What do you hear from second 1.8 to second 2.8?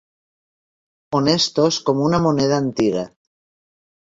com una moneda